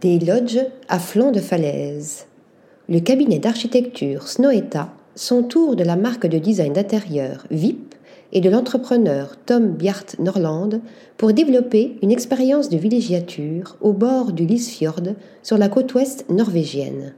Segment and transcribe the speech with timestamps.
[0.00, 2.24] Des lodges à flanc de falaise.
[2.88, 7.94] Le cabinet d'architecture Snoeta s'entoure de la marque de design d'intérieur VIP
[8.32, 10.80] et de l'entrepreneur Tom Bjart Norland
[11.18, 17.12] pour développer une expérience de villégiature au bord du Lysfjord sur la côte ouest norvégienne.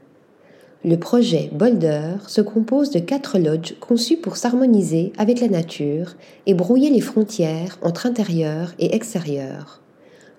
[0.85, 6.55] Le projet Boulder se compose de quatre lodges conçus pour s'harmoniser avec la nature et
[6.55, 9.82] brouiller les frontières entre intérieur et extérieur.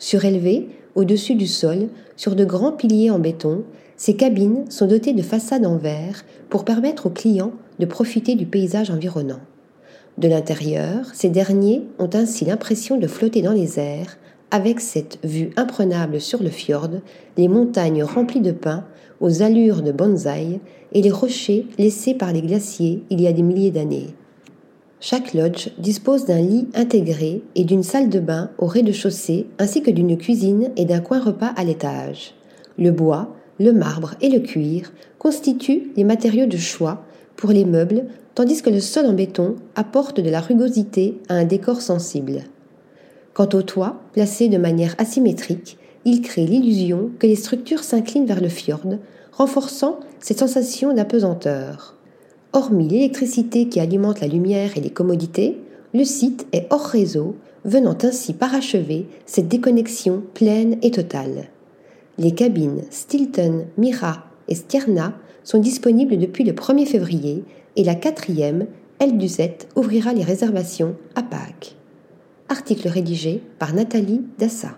[0.03, 3.63] Surélevés au-dessus du sol, sur de grands piliers en béton,
[3.95, 8.45] ces cabines sont dotées de façades en verre pour permettre aux clients de profiter du
[8.45, 9.39] paysage environnant.
[10.17, 14.17] De l'intérieur, ces derniers ont ainsi l'impression de flotter dans les airs,
[14.51, 16.89] avec cette vue imprenable sur le fjord,
[17.37, 18.83] les montagnes remplies de pins
[19.21, 20.59] aux allures de bonsaï
[20.91, 24.13] et les rochers laissés par les glaciers il y a des milliers d'années.
[25.05, 29.91] Chaque lodge dispose d'un lit intégré et d'une salle de bain au rez-de-chaussée ainsi que
[29.91, 32.35] d'une cuisine et d'un coin repas à l'étage.
[32.79, 37.03] Le bois, le marbre et le cuir constituent les matériaux de choix
[37.35, 41.43] pour les meubles tandis que le sol en béton apporte de la rugosité à un
[41.43, 42.43] décor sensible.
[43.33, 48.39] Quant au toit, placé de manière asymétrique, il crée l'illusion que les structures s'inclinent vers
[48.39, 48.95] le fjord,
[49.33, 51.97] renforçant cette sensation d'apesanteur.
[52.55, 55.57] Hormis l'électricité qui alimente la lumière et les commodités,
[55.95, 61.45] le site est hors réseau, venant ainsi parachever cette déconnexion pleine et totale.
[62.19, 67.43] Les cabines Stilton, Mira et Stierna sont disponibles depuis le 1er février
[67.75, 68.67] et la quatrième,
[68.99, 71.75] L17, ouvrira les réservations à Pâques.
[72.49, 74.77] Article rédigé par Nathalie Dassa.